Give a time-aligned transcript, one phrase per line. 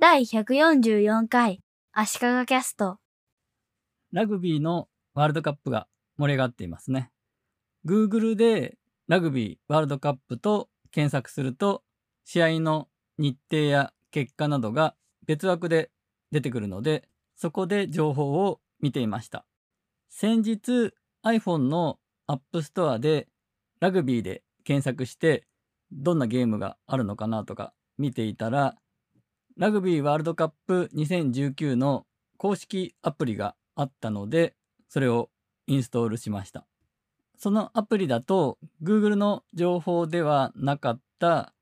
[0.00, 1.60] 第144回
[1.92, 2.96] 足利キャスト
[4.12, 7.10] ラグビーのワールドカップが盛り上がっていますね。
[7.86, 8.78] Google で
[9.08, 11.82] ラグビーワールドカップと検索すると
[12.24, 14.94] 試合の日程や結果などが
[15.26, 15.90] 別枠で
[16.32, 17.06] 出てくるので
[17.36, 19.44] そこで情報を見ていました。
[20.08, 20.94] 先日
[21.26, 23.28] iPhone の App Store で
[23.80, 25.44] ラグビーで検索して
[25.92, 28.76] どんなゲームがあるのかなとか見ていたら
[29.60, 32.06] ラグビーワールドカップ2019の
[32.38, 34.54] 公式アプリがあったので
[34.88, 35.28] それを
[35.66, 36.66] インストールしました。
[37.36, 41.52] そのアプリだと Google の情報ではなかった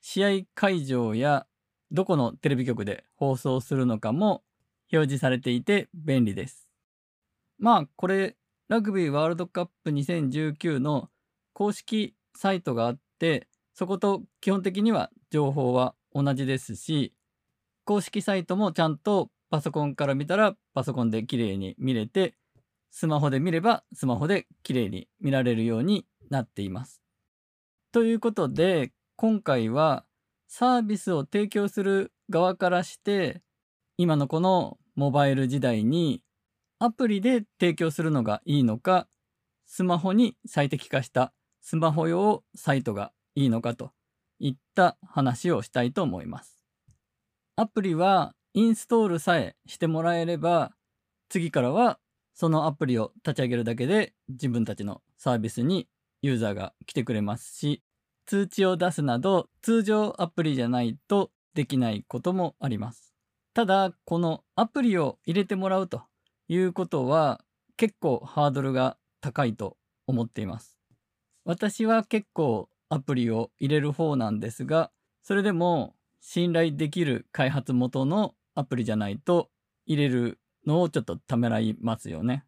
[0.00, 1.44] 試合会場や
[1.90, 4.44] どこのテレビ局で放送するのかも
[4.92, 6.68] 表示されていて便利です。
[7.58, 8.36] まあこれ
[8.68, 11.08] ラグビーワールドカップ2019の
[11.52, 17.12] 公式サイトがあってそこと基本的には情報は同じですし
[17.90, 22.34] 公式サイトもちゃんとパソコンから見たらパソコンで綺麗に見れて
[22.92, 27.02] スマホで見ればスマホで綺麗に見られるようになっています。
[27.90, 30.04] ということで今回は
[30.46, 33.42] サービスを提供する側からして
[33.96, 36.22] 今のこのモバイル時代に
[36.78, 39.08] アプリで提供するのがいいのか
[39.66, 43.90] スマホに最適化したスマホ用サイトがいいのかと
[44.38, 46.59] いった話をしたいと思います。
[47.56, 50.72] アプリはインストールさえしてもらえれば
[51.28, 51.98] 次からは
[52.34, 55.88] そのアプリを立ち上げるだけで自分たちのサービスに
[56.22, 57.82] ユーザーが来てくれますし
[58.26, 63.12] 通知を出すなど通常アプリじゃないとできないこともあります。
[63.54, 66.02] ただこのアプリを入れてもらうと
[66.48, 67.40] いうことは
[67.76, 69.76] 結構ハードルが高いと
[70.06, 70.78] 思っています。
[71.44, 74.90] 私は結構アプリを入れる方なんですが
[75.22, 79.50] それでも信頼できる開発元のアプリじゃないと
[79.86, 82.44] 入れるのをちょっとためらいますよね。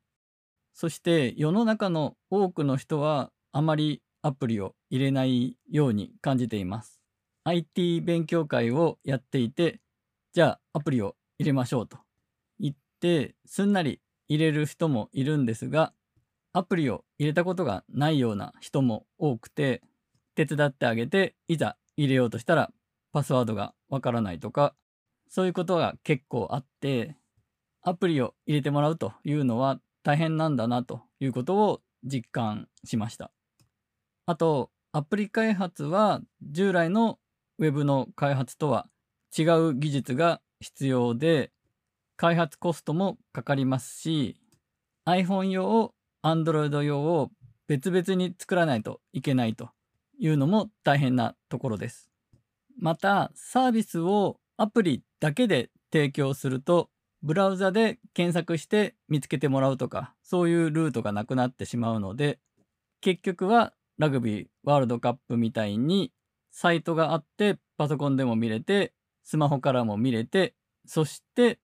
[0.75, 7.01] そして世の中の多くの人はあまりアプリを入れないように感じています。
[7.45, 9.81] IT 勉強会をやっていて、
[10.33, 11.99] じゃあアプリを入れましょうと
[12.61, 15.93] 言ってすんなり入れる人もいるんですが、
[16.53, 19.83] アプリを入れたことがないような人も多くて、
[20.35, 22.71] 手伝ってあげて、いざ入れようとしたら
[23.13, 24.75] パスワードがわからないとか、
[25.29, 27.17] そういうことが結構あって、
[27.83, 33.31] アプリを入れてもらうというのは大変なんだなということを実感しました。
[34.27, 37.19] あと、アプリ開発は従来の
[37.59, 38.89] Web の開発とは
[39.37, 41.51] 違う技術が必要で、
[42.17, 44.37] 開発コストもかかりますし、
[45.07, 47.31] iPhone 用を、Android 用を
[47.67, 49.71] 別々に作らないといけないと
[50.19, 52.12] いうのも大変なところです。
[52.79, 56.91] またサービスをアプリだけで提供すると
[57.23, 62.39] ブラウザで検索して見つけてもらうとかそういうルートがなくなってしまうので
[63.01, 66.13] 結局はラグビーワールドカップみたいに
[66.51, 68.93] サイトがあってパソコンでも見れて
[69.25, 70.55] スマホからも見れて
[70.87, 71.59] そして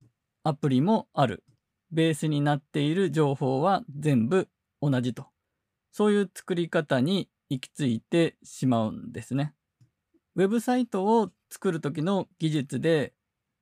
[0.43, 1.43] アプリもある
[1.91, 4.49] ベースになっている情報は全部
[4.81, 5.27] 同じと
[5.91, 9.53] そういう作り方に行き着いてしまうんですね。
[10.35, 13.13] ウェブサイトを作る時の技術で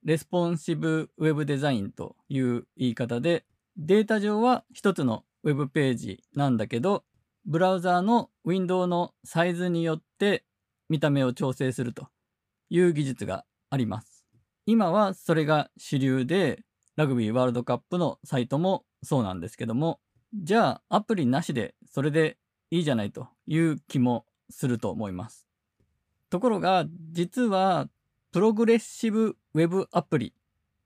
[0.04, 3.46] responsive web design という言い方で
[3.78, 7.04] データ上は一つのウェブページなんだけど
[7.46, 10.46] ブラウザーのウィンドウのサイズによって
[10.90, 12.08] 見た目を調整すると
[12.70, 14.26] いう技術があります。
[14.66, 16.64] 今はそれが主流で
[16.96, 20.00] ラグビーワールドカップのサイトもそうなんですけども
[20.34, 22.38] じゃあアプリなしでそれで
[22.72, 25.53] いいじゃないという気もすると思います。
[26.34, 27.90] ところが実は
[28.32, 30.34] プログレッシブウェブアプリ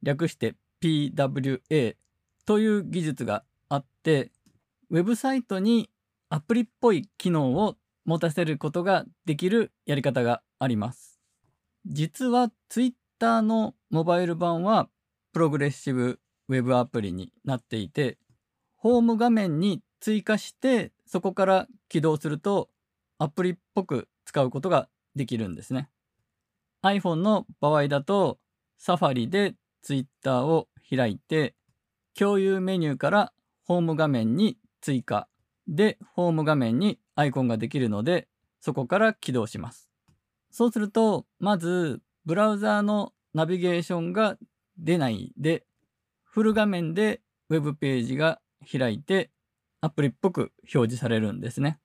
[0.04, 1.96] 略して PWA
[2.46, 4.34] という技術があって
[4.90, 5.90] ウェブサイトに
[6.28, 11.18] アプリっぽい機能を持たせることができるやり方があります。
[11.86, 14.90] 実は Twitter のモバイル版は
[15.32, 16.20] プログレッシブ
[16.50, 18.18] ウェブアプリになっていて
[18.76, 22.68] ホーム画面に追加してそこから起動すると
[23.18, 25.90] アプリっぽく使うことができるんですね。
[26.84, 28.40] iPhone の場合だと
[28.80, 31.56] Safari で Twitter を開いて
[32.18, 33.34] 共有メニューから
[33.66, 35.28] ホーム画面に追加
[35.68, 38.28] でホーム画面にアイコンができるので
[38.62, 39.90] そこから起動します。
[40.52, 44.38] そうするとまずブラウザーのナビゲーションが
[44.78, 45.66] 出ないで
[46.24, 48.40] フル画面で Web ページが
[48.72, 49.32] 開いて
[49.82, 51.80] アプリっぽく表示されるんですね。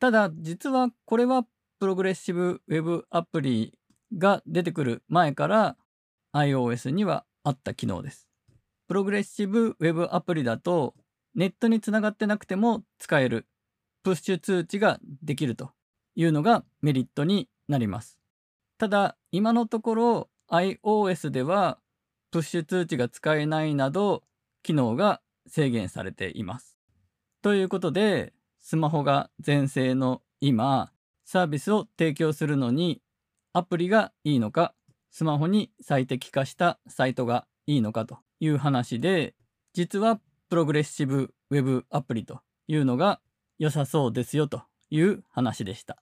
[0.00, 1.44] ただ実はこれは
[1.78, 3.78] プログレッシブウェブアプリ
[4.16, 5.76] が出てくる前から
[6.34, 8.28] iOS にはあった機能です。
[8.88, 10.94] プログレッシブウェブアプリだと
[11.36, 13.46] ネットにつながってなくても使える
[14.02, 15.70] プッシュ通知ができると
[16.16, 18.18] いうのがメリットになります。
[18.76, 21.78] ただ今のところ iOS では
[22.32, 24.24] プッシュ通知が使えないなど
[24.64, 26.76] 機能が制限されています。
[27.40, 30.90] ということでスマホが全盛の今
[31.30, 33.02] サービスを提供するのに
[33.52, 34.72] アプリがいいのか
[35.10, 39.34] スマホに最適化したサイトがいいのかという話で
[39.74, 43.20] 実はプログレッシブウェブアプリというのが
[43.58, 45.98] 良さそうですよという話でした。